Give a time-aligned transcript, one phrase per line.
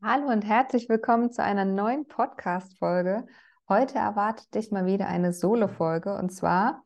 [0.00, 3.26] Hallo und herzlich willkommen zu einer neuen Podcast-Folge.
[3.68, 6.84] Heute erwartet dich mal wieder eine Solo-Folge und zwar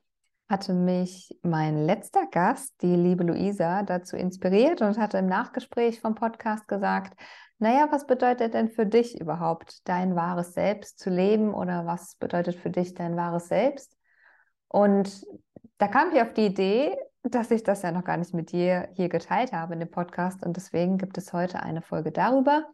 [0.49, 6.15] hatte mich mein letzter Gast, die liebe Luisa, dazu inspiriert und hatte im Nachgespräch vom
[6.15, 7.13] Podcast gesagt,
[7.59, 12.55] naja, was bedeutet denn für dich überhaupt dein wahres Selbst zu leben oder was bedeutet
[12.55, 13.95] für dich dein wahres Selbst?
[14.69, 15.27] Und
[15.77, 18.89] da kam ich auf die Idee, dass ich das ja noch gar nicht mit dir
[18.95, 22.73] hier geteilt habe in dem Podcast und deswegen gibt es heute eine Folge darüber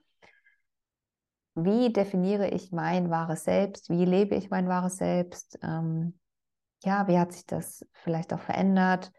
[1.64, 6.18] wie definiere ich mein wahres Selbst, wie lebe ich mein wahres Selbst, ähm,
[6.82, 9.12] ja, wie hat sich das vielleicht auch verändert,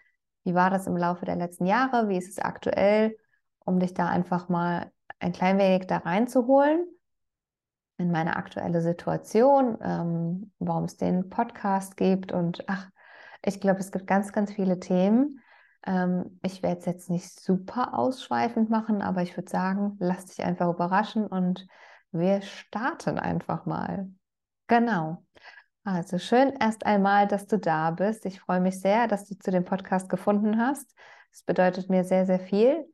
[0.43, 3.17] wie war das im Laufe der letzten Jahre, wie ist es aktuell,
[3.65, 6.85] um dich da einfach mal ein klein wenig da reinzuholen
[7.97, 12.31] in meine aktuelle Situation, ähm, warum es den Podcast gibt.
[12.31, 12.89] Und ach,
[13.43, 15.41] ich glaube, es gibt ganz, ganz viele Themen.
[15.85, 20.43] Ähm, ich werde es jetzt nicht super ausschweifend machen, aber ich würde sagen, lass dich
[20.43, 21.67] einfach überraschen und
[22.11, 24.09] wir starten einfach mal.
[24.67, 25.23] Genau.
[25.83, 28.25] Also schön erst einmal, dass du da bist.
[28.25, 30.93] Ich freue mich sehr, dass du zu dem Podcast gefunden hast.
[31.31, 32.85] Es bedeutet mir sehr, sehr viel,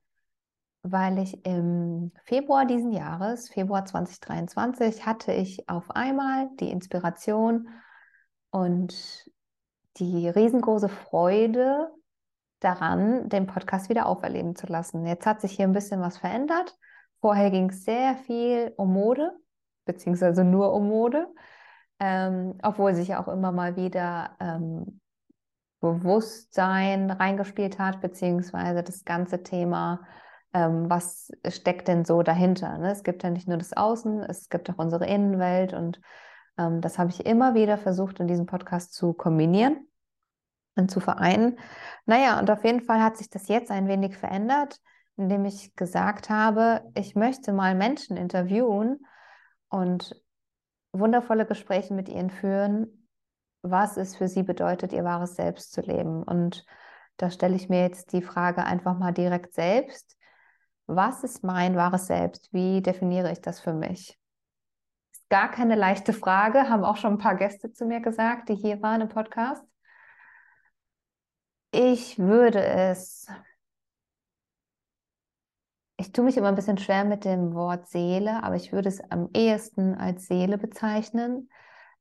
[0.83, 7.69] weil ich im Februar diesen Jahres, Februar 2023, hatte ich auf einmal die Inspiration
[8.52, 9.30] und
[9.97, 11.89] die riesengroße Freude
[12.59, 15.05] daran, den Podcast wieder auferleben zu lassen.
[15.05, 16.77] Jetzt hat sich hier ein bisschen was verändert.
[17.26, 19.31] Vorher ging es sehr viel um Mode,
[19.86, 21.28] beziehungsweise nur um Mode,
[22.00, 25.02] ähm, obwohl sich auch immer mal wieder ähm,
[25.80, 30.06] Bewusstsein reingespielt hat, beziehungsweise das ganze Thema,
[30.54, 32.78] ähm, was steckt denn so dahinter?
[32.78, 32.92] Ne?
[32.92, 36.00] Es gibt ja nicht nur das Außen, es gibt auch unsere Innenwelt und
[36.60, 39.88] ähm, das habe ich immer wieder versucht in diesem Podcast zu kombinieren
[40.76, 41.58] und zu vereinen.
[42.06, 44.80] Naja, und auf jeden Fall hat sich das jetzt ein wenig verändert
[45.17, 49.05] indem ich gesagt habe, ich möchte mal Menschen interviewen
[49.69, 50.16] und
[50.91, 53.08] wundervolle Gespräche mit ihnen führen,
[53.61, 56.23] was es für sie bedeutet, ihr wahres Selbst zu leben.
[56.23, 56.65] Und
[57.17, 60.17] da stelle ich mir jetzt die Frage einfach mal direkt selbst.
[60.87, 62.54] Was ist mein wahres Selbst?
[62.54, 64.20] Wie definiere ich das für mich?
[65.11, 68.55] Ist gar keine leichte Frage, haben auch schon ein paar Gäste zu mir gesagt, die
[68.55, 69.64] hier waren im Podcast.
[71.71, 73.27] Ich würde es
[75.98, 79.00] ich tue mich immer ein bisschen schwer mit dem Wort Seele, aber ich würde es
[79.11, 81.50] am ehesten als Seele bezeichnen.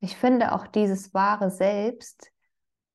[0.01, 2.31] Ich finde auch dieses wahre Selbst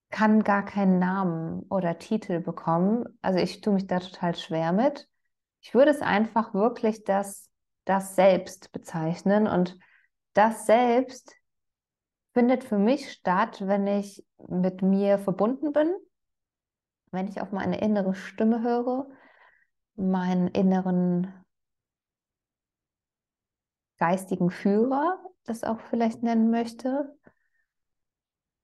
[0.09, 3.05] kann gar keinen Namen oder Titel bekommen.
[3.21, 5.07] Also ich tue mich da total schwer mit.
[5.61, 7.49] Ich würde es einfach wirklich das,
[7.85, 9.77] das Selbst bezeichnen und
[10.33, 11.35] das Selbst
[12.33, 15.93] findet für mich statt, wenn ich mit mir verbunden bin,
[17.11, 19.07] wenn ich auf meine innere Stimme höre,
[19.99, 21.33] meinen inneren
[23.97, 27.15] geistigen Führer, das auch vielleicht nennen möchte,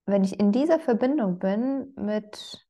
[0.06, 2.66] wenn ich in dieser Verbindung bin mit,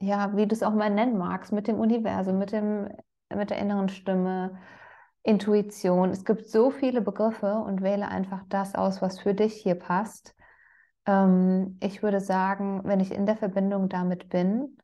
[0.00, 2.88] ja, wie du es auch mal nennen magst, mit dem Universum, mit dem,
[3.34, 4.58] mit der inneren Stimme,
[5.22, 6.10] Intuition.
[6.10, 10.34] Es gibt so viele Begriffe und wähle einfach das aus, was für dich hier passt.
[11.06, 14.78] Ähm, ich würde sagen, wenn ich in der Verbindung damit bin,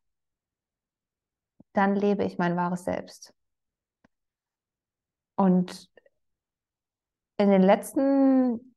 [1.77, 3.35] dann lebe ich mein wahres Selbst.
[5.37, 5.91] Und
[7.39, 8.75] in den letzten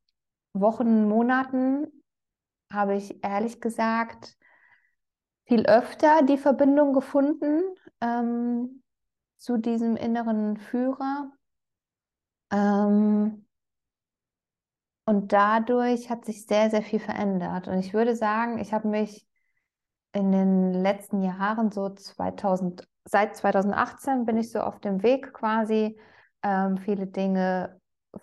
[0.53, 1.87] Wochen, Monaten
[2.71, 4.37] habe ich ehrlich gesagt
[5.45, 7.63] viel öfter die Verbindung gefunden
[8.01, 8.83] ähm,
[9.37, 11.31] zu diesem inneren Führer.
[12.51, 13.45] Ähm,
[15.05, 17.67] und dadurch hat sich sehr, sehr viel verändert.
[17.67, 19.28] Und ich würde sagen, ich habe mich
[20.13, 25.99] in den letzten Jahren, so 2000, seit 2018 bin ich so auf dem Weg quasi,
[26.43, 27.79] ähm, viele Dinge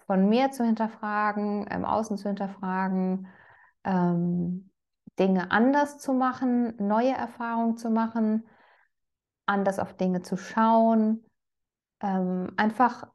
[0.06, 3.28] von mir zu hinterfragen, im Außen zu hinterfragen,
[3.84, 4.70] ähm,
[5.18, 8.46] Dinge anders zu machen, neue Erfahrungen zu machen,
[9.46, 11.24] anders auf Dinge zu schauen,
[12.00, 13.06] ähm, einfach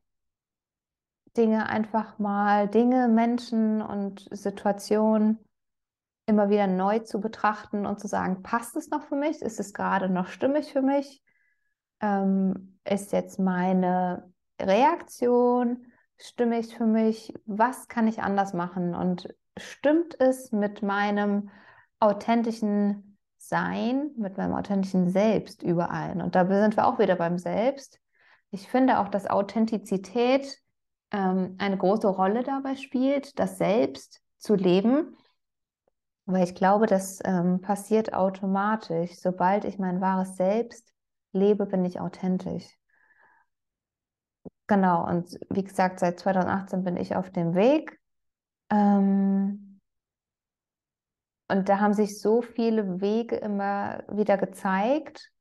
[1.37, 5.39] Dinge einfach mal, Dinge, Menschen und Situationen
[6.31, 9.41] immer wieder neu zu betrachten und zu sagen, passt es noch für mich?
[9.41, 11.21] Ist es gerade noch stimmig für mich?
[11.99, 15.85] Ähm, ist jetzt meine Reaktion
[16.17, 17.33] stimmig für mich?
[17.45, 18.95] Was kann ich anders machen?
[18.95, 21.49] Und stimmt es mit meinem
[21.99, 26.21] authentischen Sein, mit meinem authentischen Selbst überein?
[26.21, 27.99] Und da sind wir auch wieder beim Selbst.
[28.51, 30.57] Ich finde auch, dass Authentizität
[31.11, 35.17] ähm, eine große Rolle dabei spielt, das Selbst zu leben
[36.31, 39.17] aber ich glaube, das ähm, passiert automatisch.
[39.17, 40.93] Sobald ich mein wahres Selbst
[41.33, 42.65] lebe, bin ich authentisch.
[44.65, 47.99] genau, und wie gesagt, seit 2018 bin ich auf dem Weg.
[48.69, 49.81] Ähm,
[51.49, 55.31] und da haben sich so viele Wege immer wieder gezeigt.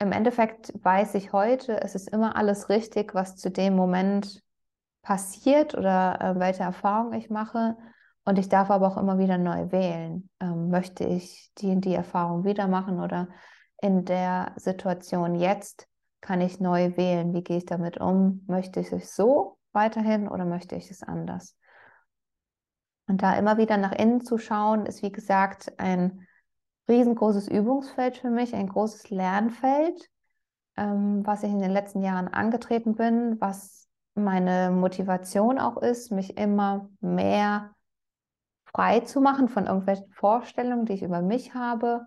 [0.00, 4.42] Im Endeffekt weiß ich heute, es ist immer alles richtig, was zu dem Moment
[5.02, 7.76] passiert oder äh, welche Erfahrung ich mache.
[8.24, 10.28] Und ich darf aber auch immer wieder neu wählen.
[10.40, 13.28] Ähm, möchte ich die die Erfahrung wieder machen oder
[13.80, 15.88] in der Situation jetzt
[16.20, 17.34] kann ich neu wählen.
[17.34, 18.44] Wie gehe ich damit um?
[18.46, 21.56] Möchte ich es so weiterhin oder möchte ich es anders?
[23.08, 26.26] Und da immer wieder nach innen zu schauen, ist wie gesagt ein
[26.88, 30.08] riesengroßes Übungsfeld für mich, ein großes Lernfeld,
[30.76, 36.36] ähm, was ich in den letzten Jahren angetreten bin, was meine Motivation auch ist, mich
[36.36, 37.74] immer mehr
[38.74, 42.06] frei zu machen von irgendwelchen Vorstellungen, die ich über mich habe,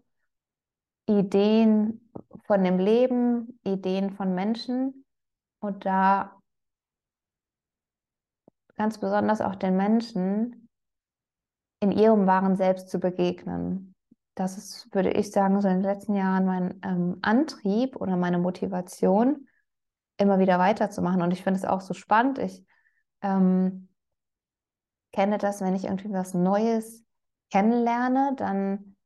[1.08, 2.12] Ideen
[2.46, 5.06] von dem Leben, Ideen von Menschen
[5.60, 6.40] und da
[8.76, 10.70] ganz besonders auch den Menschen
[11.80, 13.94] in ihrem wahren Selbst zu begegnen.
[14.34, 18.38] Das ist, würde ich sagen, so in den letzten Jahren mein ähm, Antrieb oder meine
[18.38, 19.48] Motivation,
[20.18, 21.22] immer wieder weiterzumachen.
[21.22, 22.40] Und ich finde es auch so spannend.
[22.40, 22.66] Ich
[23.22, 23.88] ähm,
[25.16, 27.06] kenne das, wenn ich irgendwie was Neues
[27.50, 28.98] kennenlerne, dann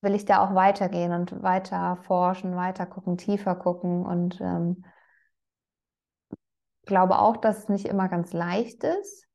[0.00, 4.84] will ich da auch weitergehen und weiter forschen, weiter gucken, tiefer gucken und ähm,
[6.86, 9.26] glaube auch, dass es nicht immer ganz leicht ist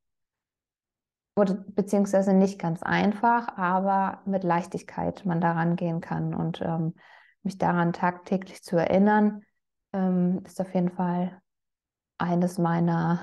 [1.35, 6.94] oder beziehungsweise nicht ganz einfach, aber mit Leichtigkeit man daran gehen kann und ähm,
[7.41, 9.44] mich daran tagtäglich zu erinnern,
[9.91, 11.41] ähm, ist auf jeden Fall
[12.18, 13.19] eines meiner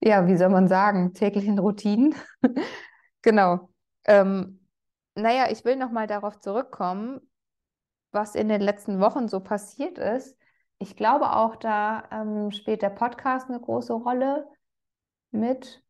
[0.00, 2.14] ja, wie soll man sagen, täglichen Routinen.
[3.22, 3.70] genau.
[4.06, 4.66] Ähm,
[5.14, 7.20] naja, ich will nochmal darauf zurückkommen,
[8.12, 10.36] was in den letzten Wochen so passiert ist.
[10.78, 14.48] Ich glaube auch, da ähm, spielt der Podcast eine große Rolle
[15.30, 15.82] mit.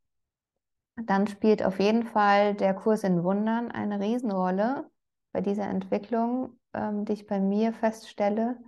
[0.96, 4.90] Dann spielt auf jeden Fall der Kurs in Wundern eine Riesenrolle
[5.32, 8.58] bei dieser Entwicklung, ähm, die ich bei mir feststelle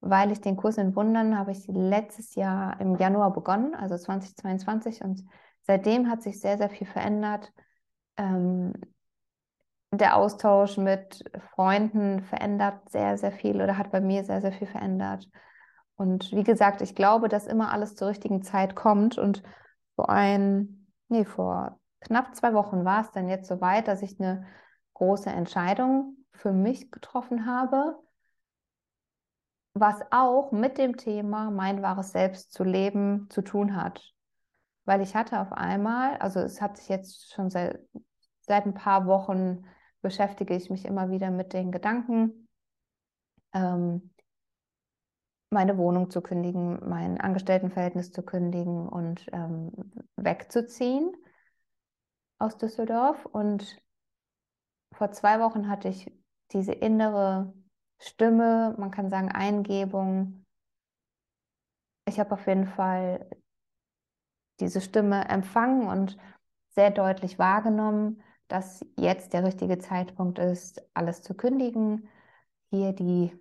[0.00, 5.02] weil ich den Kurs in Wundern habe ich letztes Jahr im Januar begonnen, also 2022
[5.02, 5.24] und
[5.62, 7.52] seitdem hat sich sehr, sehr viel verändert.
[8.16, 8.72] Ähm,
[9.92, 11.22] der Austausch mit
[11.54, 15.28] Freunden verändert sehr, sehr viel oder hat bei mir sehr, sehr viel verändert.
[15.96, 19.18] Und wie gesagt, ich glaube, dass immer alles zur richtigen Zeit kommt.
[19.18, 19.42] Und
[19.96, 24.18] vor ein, nee, vor knapp zwei Wochen war es dann jetzt so weit, dass ich
[24.18, 24.46] eine
[24.94, 27.98] große Entscheidung für mich getroffen habe
[29.74, 34.14] was auch mit dem Thema mein wahres Selbst zu leben zu tun hat.
[34.84, 37.80] Weil ich hatte auf einmal, also es hat sich jetzt schon seit,
[38.40, 39.64] seit ein paar Wochen
[40.02, 42.48] beschäftige ich mich immer wieder mit den Gedanken,
[43.52, 44.10] ähm,
[45.50, 49.72] meine Wohnung zu kündigen, mein Angestelltenverhältnis zu kündigen und ähm,
[50.16, 51.12] wegzuziehen
[52.38, 53.26] aus Düsseldorf.
[53.26, 53.76] Und
[54.92, 56.12] vor zwei Wochen hatte ich
[56.52, 57.52] diese innere
[58.00, 60.46] Stimme, man kann sagen Eingebung.
[62.06, 63.28] Ich habe auf jeden Fall
[64.58, 66.16] diese Stimme empfangen und
[66.70, 72.08] sehr deutlich wahrgenommen, dass jetzt der richtige Zeitpunkt ist, alles zu kündigen.
[72.70, 73.32] Hier die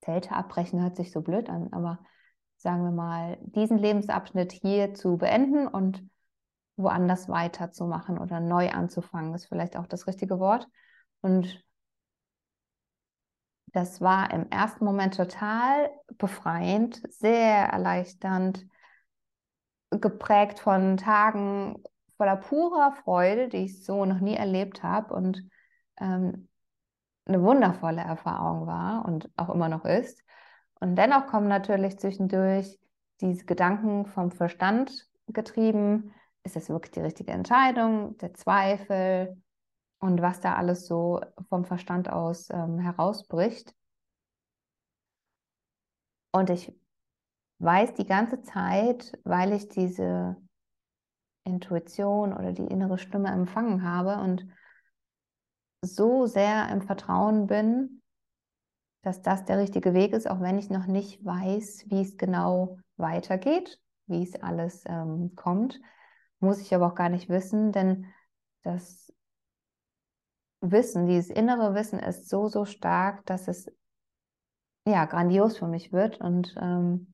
[0.00, 1.98] Zelte abbrechen hört sich so blöd an, aber
[2.56, 6.02] sagen wir mal, diesen Lebensabschnitt hier zu beenden und
[6.76, 10.68] woanders weiterzumachen oder neu anzufangen, ist vielleicht auch das richtige Wort.
[11.20, 11.62] Und
[13.72, 18.66] das war im ersten Moment total befreiend, sehr erleichternd,
[19.90, 21.82] geprägt von Tagen
[22.16, 25.42] voller purer Freude, die ich so noch nie erlebt habe und
[25.98, 26.48] ähm,
[27.26, 30.22] eine wundervolle Erfahrung war und auch immer noch ist.
[30.80, 32.78] Und dennoch kommen natürlich zwischendurch
[33.20, 36.12] diese Gedanken vom Verstand getrieben.
[36.42, 38.16] Ist das wirklich die richtige Entscheidung?
[38.18, 39.36] Der Zweifel,
[40.00, 43.74] und was da alles so vom Verstand aus ähm, herausbricht.
[46.32, 46.72] Und ich
[47.58, 50.36] weiß die ganze Zeit, weil ich diese
[51.44, 54.46] Intuition oder die innere Stimme empfangen habe und
[55.82, 58.02] so sehr im Vertrauen bin,
[59.02, 62.78] dass das der richtige Weg ist, auch wenn ich noch nicht weiß, wie es genau
[62.96, 65.80] weitergeht, wie es alles ähm, kommt,
[66.38, 68.06] muss ich aber auch gar nicht wissen, denn
[68.62, 69.12] das
[70.60, 73.70] Wissen, dieses innere Wissen ist so, so stark, dass es
[74.86, 77.12] ja grandios für mich wird und ähm,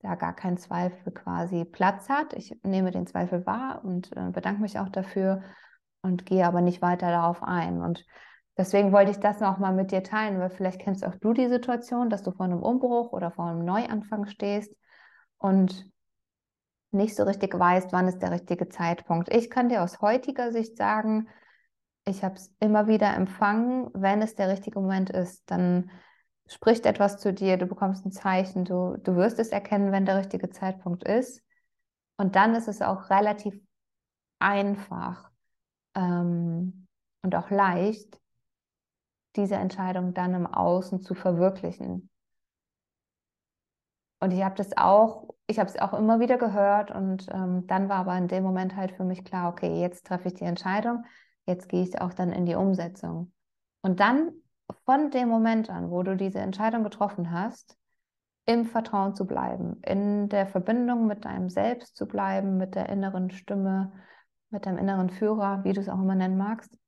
[0.00, 2.32] da gar kein Zweifel quasi Platz hat.
[2.34, 5.42] Ich nehme den Zweifel wahr und äh, bedanke mich auch dafür
[6.02, 7.80] und gehe aber nicht weiter darauf ein.
[7.80, 8.06] Und
[8.56, 11.48] deswegen wollte ich das noch mal mit dir teilen, weil vielleicht kennst auch du die
[11.48, 14.74] Situation, dass du vor einem Umbruch oder vor einem Neuanfang stehst
[15.38, 15.90] und
[16.92, 19.34] nicht so richtig weißt, wann ist der richtige Zeitpunkt.
[19.34, 21.28] Ich kann dir aus heutiger Sicht sagen,
[22.08, 25.90] ich habe es immer wieder empfangen, wenn es der richtige Moment ist, dann
[26.46, 30.18] spricht etwas zu dir, du bekommst ein Zeichen, du, du wirst es erkennen, wenn der
[30.18, 31.42] richtige Zeitpunkt ist.
[32.16, 33.60] Und dann ist es auch relativ
[34.38, 35.30] einfach
[35.96, 36.86] ähm,
[37.22, 38.20] und auch leicht,
[39.34, 42.08] diese Entscheidung dann im Außen zu verwirklichen.
[44.20, 47.88] Und ich habe das auch, ich habe es auch immer wieder gehört und ähm, dann
[47.88, 51.04] war aber in dem Moment halt für mich klar, okay, jetzt treffe ich die Entscheidung,
[51.46, 53.32] jetzt gehe ich auch dann in die Umsetzung.
[53.82, 54.32] Und dann
[54.84, 57.76] von dem Moment an, wo du diese Entscheidung getroffen hast,
[58.46, 63.30] im Vertrauen zu bleiben, in der Verbindung mit deinem Selbst zu bleiben, mit der inneren
[63.30, 63.92] Stimme,
[64.50, 66.78] mit deinem inneren Führer, wie du es auch immer nennen magst,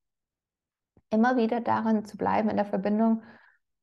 [1.11, 3.23] immer wieder darin zu bleiben, in der Verbindung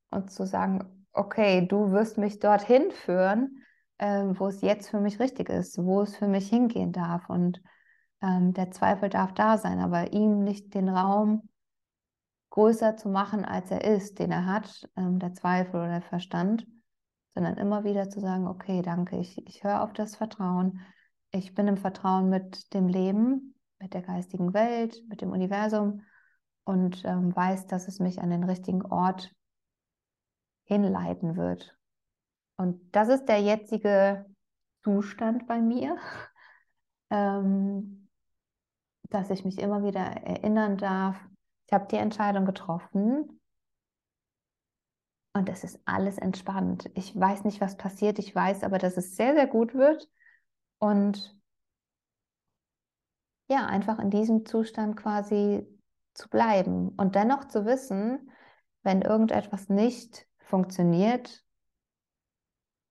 [0.10, 3.64] und zu sagen, okay, du wirst mich dorthin führen,
[3.98, 7.30] äh, wo es jetzt für mich richtig ist, wo es für mich hingehen darf.
[7.30, 7.62] Und
[8.26, 11.48] ähm, der Zweifel darf da sein, aber ihm nicht den Raum
[12.50, 16.66] größer zu machen, als er ist, den er hat, ähm, der Zweifel oder der Verstand,
[17.36, 20.82] sondern immer wieder zu sagen, okay, danke, ich, ich höre auf das Vertrauen,
[21.32, 26.02] ich bin im Vertrauen mit dem Leben, mit der geistigen Welt, mit dem Universum
[26.64, 29.32] und ähm, weiß, dass es mich an den richtigen Ort
[30.64, 31.78] hinleiten wird.
[32.58, 34.26] Und das ist der jetzige
[34.84, 35.98] Zustand bei mir.
[37.10, 38.05] ähm,
[39.10, 41.18] dass ich mich immer wieder erinnern darf,
[41.68, 43.40] ich habe die Entscheidung getroffen.
[45.34, 46.90] Und es ist alles entspannt.
[46.94, 50.08] Ich weiß nicht, was passiert, ich weiß aber, dass es sehr, sehr gut wird.
[50.80, 51.36] Und
[53.50, 55.68] ja, einfach in diesem Zustand quasi
[56.14, 58.32] zu bleiben und dennoch zu wissen,
[58.84, 61.44] wenn irgendetwas nicht funktioniert,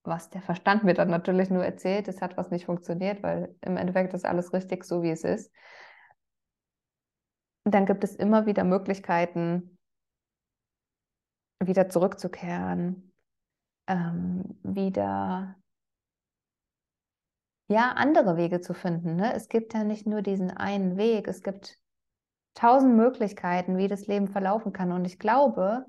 [0.03, 3.79] was der Verstand mir dann natürlich nur erzählt, es hat was nicht funktioniert, weil im
[3.79, 5.51] Endeffekt ist alles richtig so, wie es ist
[7.65, 9.79] dann gibt es immer wieder Möglichkeiten,
[11.61, 13.13] wieder zurückzukehren,
[13.87, 15.57] ähm, wieder
[17.69, 19.17] ja, andere Wege zu finden.
[19.17, 19.33] Ne?
[19.35, 21.79] Es gibt ja nicht nur diesen einen Weg, es gibt
[22.55, 24.93] tausend Möglichkeiten, wie das Leben verlaufen kann.
[24.93, 25.87] Und ich glaube,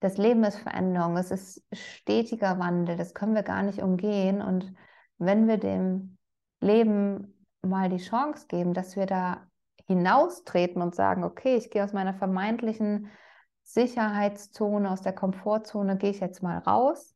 [0.00, 4.42] das Leben ist Veränderung, es ist stetiger Wandel, das können wir gar nicht umgehen.
[4.42, 4.74] Und
[5.18, 6.18] wenn wir dem
[6.60, 9.46] Leben mal die Chance geben, dass wir da
[9.86, 13.10] hinaustreten und sagen, okay, ich gehe aus meiner vermeintlichen
[13.62, 17.14] Sicherheitszone, aus der Komfortzone, gehe ich jetzt mal raus,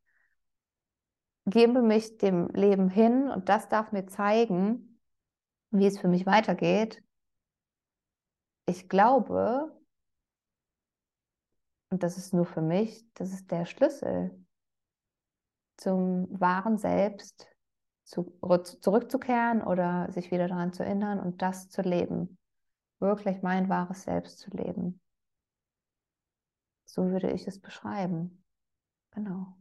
[1.46, 5.00] gebe mich dem Leben hin und das darf mir zeigen,
[5.70, 7.02] wie es für mich weitergeht.
[8.66, 9.74] Ich glaube,
[11.90, 14.44] und das ist nur für mich, das ist der Schlüssel
[15.78, 17.48] zum wahren Selbst
[18.04, 18.38] zu,
[18.80, 22.38] zurückzukehren oder sich wieder daran zu erinnern und das zu leben
[23.00, 25.00] wirklich mein wahres Selbst zu leben.
[26.84, 28.42] So würde ich es beschreiben.
[29.10, 29.56] Genau.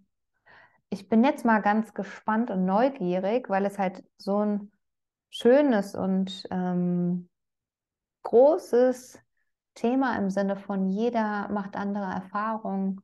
[0.90, 4.72] Ich bin jetzt mal ganz gespannt und neugierig, weil es halt so ein
[5.30, 7.30] schönes und ähm,
[8.24, 9.20] großes
[9.76, 13.02] Thema im Sinne von jeder macht andere Erfahrungen,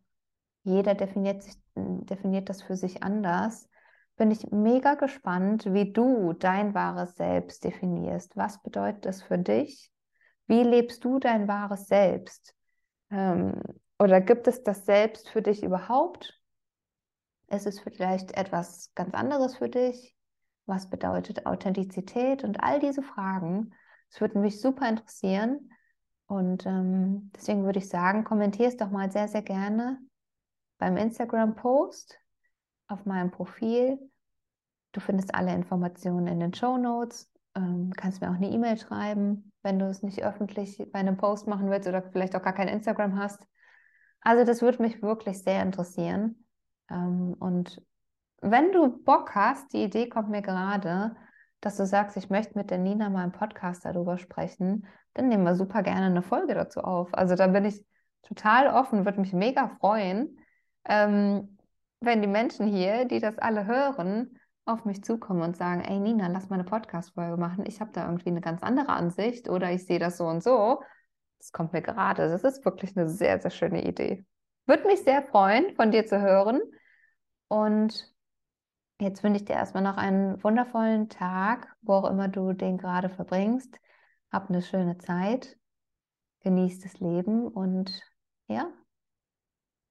[0.63, 3.69] jeder definiert, sich, definiert das für sich anders.
[4.15, 8.35] Bin ich mega gespannt, wie du dein wahres Selbst definierst.
[8.37, 9.92] Was bedeutet das für dich?
[10.53, 12.53] Wie lebst du dein wahres Selbst?
[13.09, 13.59] Ähm,
[13.97, 16.39] oder gibt es das Selbst für dich überhaupt?
[17.47, 20.15] Ist es vielleicht etwas ganz anderes für dich?
[20.67, 22.43] Was bedeutet Authentizität?
[22.43, 23.73] Und all diese Fragen,
[24.11, 25.71] das würde mich super interessieren.
[26.27, 29.97] Und ähm, deswegen würde ich sagen, kommentier es doch mal sehr, sehr gerne
[30.77, 32.19] beim Instagram-Post
[32.89, 33.97] auf meinem Profil.
[34.91, 37.27] Du findest alle Informationen in den Show Notes.
[37.55, 41.47] Ähm, kannst mir auch eine E-Mail schreiben wenn du es nicht öffentlich bei einem Post
[41.47, 43.47] machen willst oder vielleicht auch gar kein Instagram hast.
[44.21, 46.45] Also das würde mich wirklich sehr interessieren.
[46.89, 47.81] Ähm, und
[48.41, 51.15] wenn du Bock hast, die Idee kommt mir gerade,
[51.61, 55.43] dass du sagst, ich möchte mit der Nina mal im Podcast darüber sprechen, dann nehmen
[55.43, 57.13] wir super gerne eine Folge dazu auf.
[57.13, 57.85] Also da bin ich
[58.23, 60.37] total offen, würde mich mega freuen,
[60.85, 61.57] ähm,
[62.01, 66.27] wenn die Menschen hier, die das alle hören, auf mich zukommen und sagen, ey Nina,
[66.27, 67.65] lass mal eine Podcast-Folge machen.
[67.67, 70.81] Ich habe da irgendwie eine ganz andere Ansicht oder ich sehe das so und so.
[71.39, 72.29] Das kommt mir gerade.
[72.29, 74.25] Das ist wirklich eine sehr, sehr schöne Idee.
[74.65, 76.61] Würde mich sehr freuen, von dir zu hören.
[77.49, 78.13] Und
[79.01, 83.09] jetzt wünsche ich dir erstmal noch einen wundervollen Tag, wo auch immer du den gerade
[83.09, 83.77] verbringst.
[84.31, 85.57] Hab eine schöne Zeit.
[86.41, 88.01] genieß das Leben und
[88.47, 88.69] ja,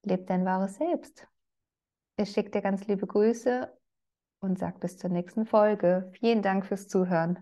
[0.03, 1.27] leb dein wahres Selbst.
[2.17, 3.71] Ich schicke dir ganz liebe Grüße
[4.43, 6.11] und sag bis zur nächsten Folge.
[6.19, 7.39] Vielen Dank fürs Zuhören.